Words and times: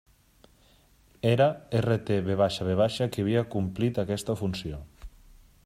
Era 1.33 1.47
RTVV 1.81 2.87
qui 3.17 3.21
havia 3.25 3.47
complit 3.57 4.01
aquesta 4.05 4.37
funció. 4.41 4.81